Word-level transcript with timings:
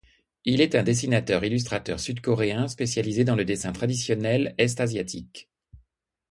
Il 0.45 0.61
est 0.61 0.73
un 0.73 0.81
dessinateur 0.81 1.43
illustrateur 1.45 1.99
sud-coréen 1.99 2.67
spécialisé 2.67 3.23
dans 3.23 3.35
le 3.35 3.45
dessin 3.45 3.71
traditionnel 3.71 4.55
est-asiatique. 4.57 5.47